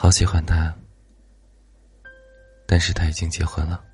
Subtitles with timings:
[0.00, 0.72] 好喜欢他，
[2.68, 3.84] 但是他已经结婚了。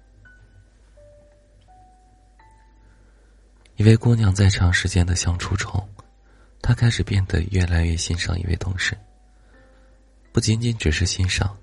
[3.76, 5.88] 一位姑娘在长时间的相处中，
[6.60, 8.94] 她开始变得越来越欣赏一位同事。
[10.30, 11.56] 不仅仅只是欣赏，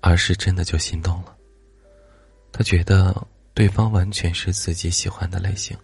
[0.00, 1.36] 而是真的就心动了。
[2.50, 3.14] 她觉得
[3.52, 5.76] 对方完全是自己喜欢的类型。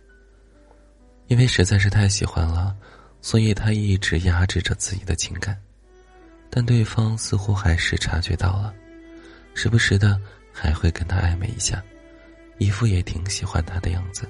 [1.26, 2.75] 因为实在是太喜欢了，
[3.21, 5.61] 所以她一直压制着自己的情感。
[6.57, 8.72] 但对方似乎还是察觉到了，
[9.54, 10.21] 时不时的
[10.53, 11.82] 还会跟他暧昧一下，
[12.58, 14.29] 一副也挺喜欢他的样子。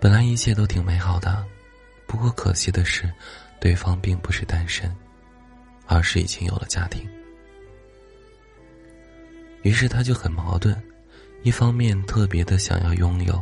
[0.00, 1.46] 本来一切都挺美好的，
[2.04, 3.08] 不过可惜的是，
[3.60, 4.92] 对方并不是单身，
[5.86, 7.08] 而是已经有了家庭。
[9.62, 10.76] 于是他就很矛盾，
[11.44, 13.40] 一方面特别的想要拥有，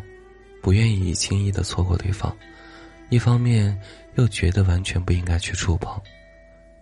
[0.60, 2.30] 不愿意轻易的错过对方；
[3.08, 3.74] 一方面
[4.16, 5.98] 又觉得完全不应该去触碰。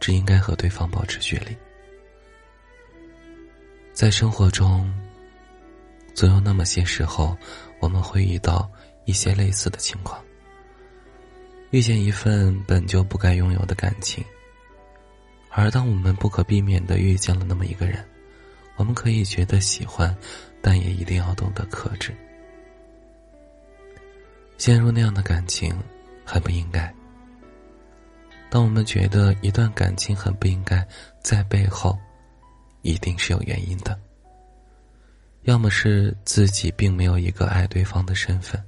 [0.00, 1.56] 只应该和对方保持距离。
[3.92, 4.92] 在生活中，
[6.14, 7.36] 总有那么些时候，
[7.80, 8.70] 我们会遇到
[9.04, 10.22] 一些类似的情况。
[11.70, 14.24] 遇见一份本就不该拥有的感情，
[15.50, 18.02] 而当我们不可避免的遇见了那么一个人，
[18.76, 20.16] 我们可以觉得喜欢，
[20.62, 22.14] 但也一定要懂得克制。
[24.56, 25.76] 陷入那样的感情，
[26.24, 26.92] 很不应该。
[28.50, 30.86] 当我们觉得一段感情很不应该，
[31.20, 31.98] 在背后，
[32.82, 33.98] 一定是有原因的。
[35.42, 38.62] 要么是自己并没有一个爱对方的身份，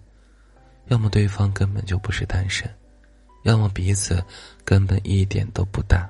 [0.88, 2.68] 要么对方根本就不是单身，
[3.44, 4.22] 要么彼此
[4.64, 6.08] 根本一点都不搭。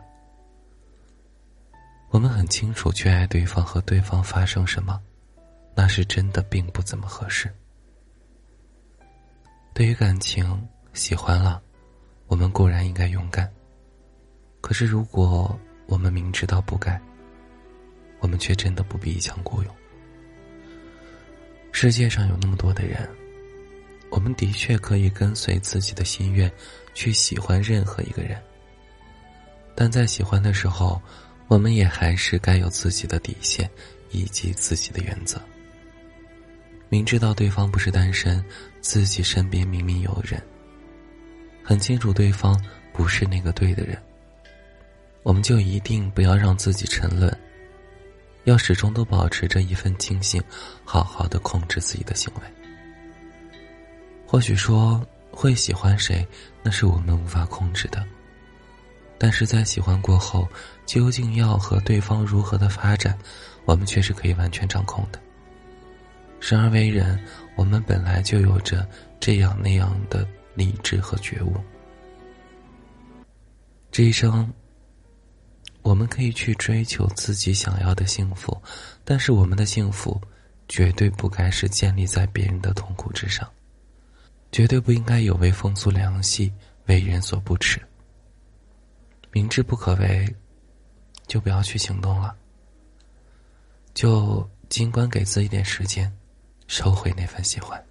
[2.11, 5.01] 我们很清楚，去爱对方和对方发生什么，
[5.77, 7.49] 那是真的并不怎么合适。
[9.73, 11.63] 对于感情，喜欢了，
[12.27, 13.49] 我们固然应该勇敢。
[14.71, 16.97] 可是，如果我们明知道不该，
[18.21, 19.77] 我们却真的不必一腔孤勇。
[21.73, 23.11] 世界上有那么多的人，
[24.11, 26.49] 我们的确可以跟随自己的心愿
[26.95, 28.41] 去喜欢任何一个人。
[29.75, 31.03] 但在喜欢的时候，
[31.49, 33.69] 我们也还是该有自己的底线
[34.11, 35.43] 以及自己的原则。
[36.89, 38.41] 明知道对方不是单身，
[38.81, 40.41] 自己身边明明有人，
[41.61, 42.57] 很清楚对方
[42.93, 44.01] 不是那个对的人。
[45.23, 47.31] 我们就一定不要让自己沉沦，
[48.45, 50.43] 要始终都保持着一份清醒，
[50.85, 52.41] 好好的控制自己的行为。
[54.27, 56.27] 或许说会喜欢谁，
[56.63, 58.03] 那是我们无法控制的，
[59.19, 60.49] 但是在喜欢过后，
[60.87, 63.19] 究竟要和对方如何的发展，
[63.67, 65.21] 我们却是可以完全掌控的。
[66.41, 67.23] 生而为人，
[67.57, 68.89] 我们本来就有着
[69.21, 71.55] 这样那样的理智和觉悟，
[73.93, 74.51] 这一生。
[75.83, 78.61] 我们可以去追求自己想要的幸福，
[79.05, 80.21] 但是我们的幸福
[80.69, 83.51] 绝对不该是建立在别人的痛苦之上，
[84.53, 86.53] 绝对不应该有违风俗良系，
[86.87, 87.81] 为人所不齿。
[89.33, 90.37] 明知不可为，
[91.27, 92.37] 就不要去行动了。
[93.95, 96.13] 就尽管给自己点时间，
[96.67, 97.83] 收回那份喜欢，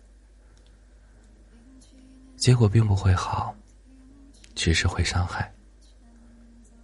[2.38, 3.54] 结果并不会好，
[4.54, 5.52] 只是会伤害。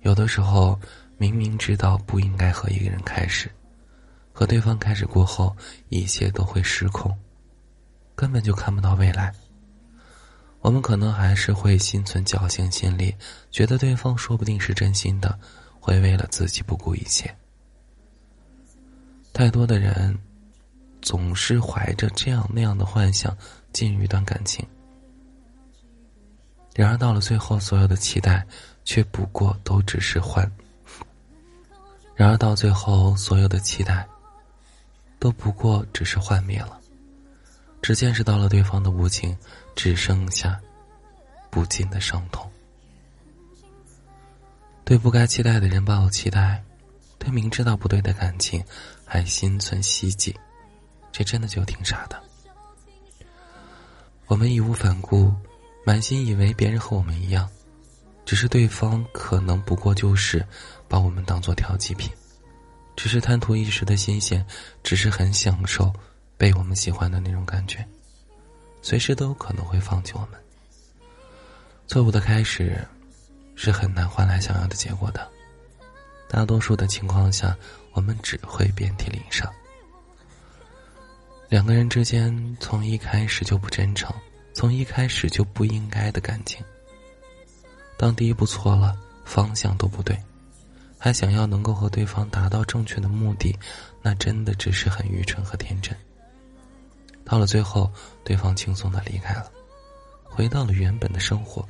[0.06, 0.80] 有的时候，
[1.18, 3.50] 明明知道不应该和一个人开始，
[4.32, 5.58] 和对方开始过后，
[5.90, 7.12] 一切都会失控，
[8.16, 9.34] 根本就看不到未来。
[10.62, 13.16] 我们可能还是会心存侥幸心理，
[13.50, 15.40] 觉得对方说不定是真心的，
[15.80, 17.36] 会为了自己不顾一切。
[19.34, 20.16] 太多的人，
[21.02, 23.36] 总是怀着这样那样的幻想
[23.74, 24.64] 进入一段感情，
[26.76, 28.46] 然而到了最后，所有的期待。
[28.86, 30.50] 却不过都只是幻。
[32.16, 34.08] 然而到最后，所有的期待
[35.20, 36.80] 都不过只是幻灭了，
[37.82, 39.38] 只见识到了对方的无情，
[39.76, 40.58] 只剩下
[41.50, 42.50] 不尽的伤痛。
[44.86, 46.64] 对不该期待的人抱有期待，
[47.18, 48.64] 对明知道不对的感情
[49.04, 50.34] 还心存希冀，
[51.12, 52.22] 这真的就挺傻的。
[54.28, 55.34] 我们义无反顾，
[55.86, 57.50] 满心以为别人和我们一样。
[58.26, 60.46] 只是对方可能不过就是
[60.88, 62.12] 把我们当做调剂品，
[62.96, 64.46] 只是贪图一时的新鲜，
[64.84, 65.94] 只是很享受
[66.38, 67.86] 被我们喜欢的那种感觉，
[68.82, 70.32] 随时都有可能会放弃我们。
[71.88, 72.84] 错误的开始
[73.56, 75.30] 是很难换来想要的结果的，
[76.28, 77.56] 大多数的情况下，
[77.94, 79.48] 我们只会遍体鳞伤。
[81.48, 84.12] 两个人之间从一开始就不真诚，
[84.56, 86.66] 从一开始就不应该的感情。
[87.98, 90.18] 当第一步错了，方向都不对，
[90.98, 93.58] 还想要能够和对方达到正确的目的，
[94.02, 95.96] 那真的只是很愚蠢和天真。
[97.24, 97.92] 到了最后，
[98.24, 99.52] 对方轻松的离开了，
[100.24, 101.68] 回到了原本的生活，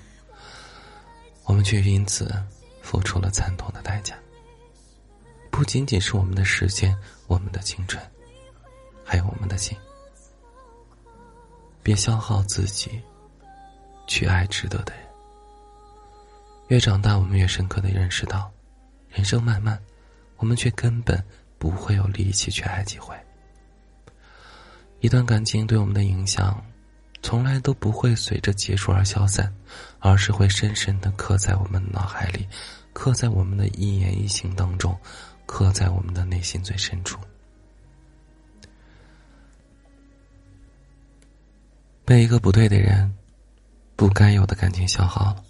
[1.46, 2.30] 我们却因此
[2.82, 4.18] 付出了惨痛的代价。
[5.52, 6.98] 不仅仅是我们的时间，
[7.28, 8.04] 我们的青春，
[9.06, 9.78] 还有我们的心。
[11.82, 13.00] 别消耗自己，
[14.08, 15.05] 去爱值得的人。
[16.68, 18.52] 越长大，我们越深刻的认识到，
[19.10, 19.80] 人生漫漫，
[20.38, 21.24] 我们却根本
[21.60, 23.16] 不会有力气去爱几回。
[25.00, 26.60] 一段感情对我们的影响，
[27.22, 29.54] 从来都不会随着结束而消散，
[30.00, 32.48] 而是会深深的刻在我们脑海里，
[32.94, 34.98] 刻在我们的一言一行当中，
[35.46, 37.20] 刻在我们的内心最深处。
[42.04, 43.16] 被一个不对的人、
[43.96, 45.44] 不该有的感情消耗了，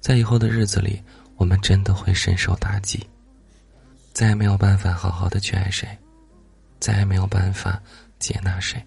[0.00, 1.02] 在以后的日子里，
[1.36, 3.06] 我们真的会深受打击，
[4.12, 5.88] 再也没有办法好好的去爱谁，
[6.80, 7.80] 再也没有办法
[8.18, 8.84] 接纳谁，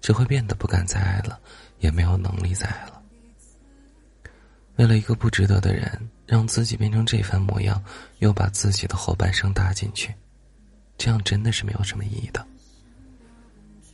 [0.00, 1.38] 只会变得不敢再爱了，
[1.78, 3.02] 也没有能力再爱了。
[4.76, 7.82] 为了一个不值得的人，让自己变成这番模样，
[8.18, 10.14] 又把自己的后半生搭进去，
[10.98, 12.46] 这样真的是没有什么意义的。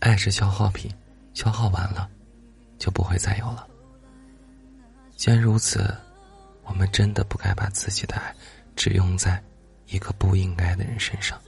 [0.01, 0.91] 爱是消耗品。
[1.35, 2.11] 消耗完了，
[2.79, 3.67] 就不会再有了。
[5.17, 5.97] 既然如此，
[6.65, 8.35] 我们真的不该把自己的爱
[8.75, 9.43] 只用在
[9.89, 11.41] 一个不应该的人身上，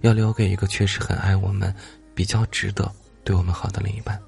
[0.00, 1.74] 要留给一个确实很爱我们、
[2.14, 2.90] 比较值得
[3.24, 4.20] 对我们好的另一半。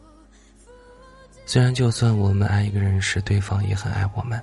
[1.46, 4.40] 虽然就算我们爱一个人时，对方也很爱我们，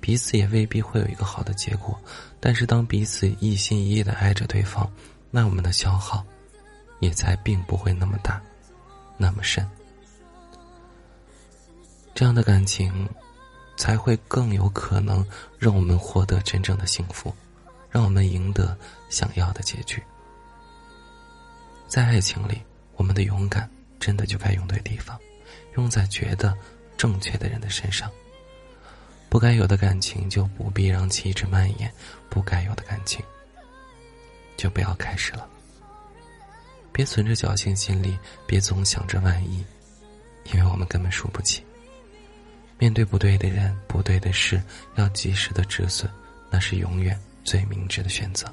[0.00, 1.98] 彼此也未必会有一个好的结果，
[2.40, 4.90] 但是当彼此一心一意的爱着对方，
[5.30, 6.24] 那我们的消耗
[7.00, 8.42] 也才并不会那么大。
[9.18, 9.66] 那么深，
[12.14, 13.08] 这样的感情，
[13.76, 15.24] 才会更有可能
[15.58, 17.34] 让我们获得真正的幸福，
[17.90, 18.76] 让我们赢得
[19.10, 20.02] 想要的结局。
[21.86, 22.60] 在爱情里，
[22.96, 23.70] 我们的勇敢
[24.00, 25.18] 真的就该用对地方，
[25.76, 26.56] 用在觉得
[26.96, 28.10] 正确的人的身上。
[29.28, 31.92] 不该有的感情就不必让其一直蔓延，
[32.30, 33.22] 不该有的感情
[34.56, 35.46] 就不要开始了。
[36.92, 39.62] 别存着侥幸心理，别总想着万一，
[40.44, 41.65] 因为我们根本输不起。
[42.78, 44.62] 面对不对的人、不对的事，
[44.96, 46.10] 要及时的止损，
[46.50, 48.46] 那是永远最明智的选择。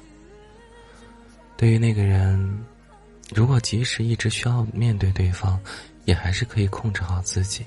[1.56, 2.64] 对于那个人，
[3.34, 5.60] 如果即使一直需要面对对方，
[6.04, 7.64] 也还是可以控制好自己。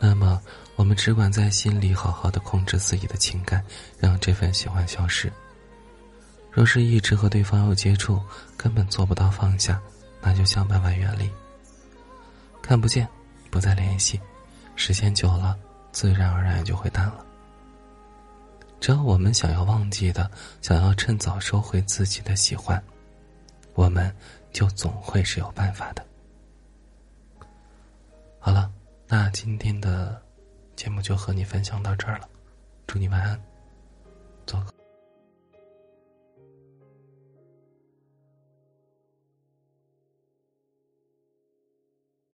[0.00, 0.40] 那么，
[0.76, 3.64] 我们只管在心里好好的控制自己的情感，
[3.98, 5.32] 让这份喜欢消失。
[6.52, 8.20] 若是一直和对方有接触，
[8.56, 9.80] 根本做不到放下，
[10.22, 11.28] 那就想办法远离。
[12.62, 13.08] 看不见，
[13.50, 14.20] 不再联系，
[14.78, 15.58] 时间久了，
[15.90, 17.26] 自然而然就会淡了。
[18.78, 20.30] 只要我们想要忘记的，
[20.62, 22.80] 想要趁早收回自己的喜欢，
[23.74, 24.14] 我们
[24.52, 26.06] 就总会是有办法的。
[28.38, 28.70] 好了，
[29.08, 30.22] 那今天的
[30.76, 32.28] 节目就和你分享到这儿了，
[32.86, 33.38] 祝你晚安。
[34.46, 34.72] 做个